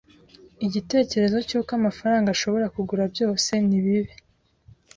[0.65, 4.13] Igitekerezo cy'uko amafaranga ashobora kugura byose ni bibi.